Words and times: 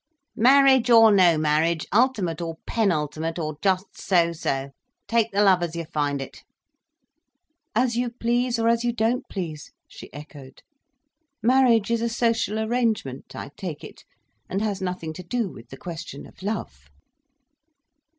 "Marriage 0.35 0.89
or 0.89 1.11
no 1.11 1.37
marriage, 1.37 1.85
ultimate 1.93 2.41
or 2.41 2.55
penultimate 2.65 3.37
or 3.37 3.57
just 3.61 4.01
so 4.01 4.31
so?—take 4.33 5.31
the 5.31 5.43
love 5.43 5.61
as 5.61 5.75
you 5.75 5.85
find 5.85 6.23
it." 6.23 6.41
"As 7.75 7.95
you 7.95 8.09
please, 8.09 8.57
or 8.57 8.67
as 8.67 8.83
you 8.83 8.91
don't 8.93 9.29
please," 9.29 9.71
she 9.87 10.11
echoed. 10.11 10.63
"Marriage 11.43 11.91
is 11.91 12.01
a 12.01 12.09
social 12.09 12.57
arrangement, 12.57 13.35
I 13.35 13.51
take 13.55 13.83
it, 13.83 14.03
and 14.49 14.59
has 14.63 14.81
nothing 14.81 15.13
to 15.13 15.23
do 15.23 15.49
with 15.51 15.69
the 15.69 15.77
question 15.77 16.25
of 16.25 16.41
love." 16.41 16.89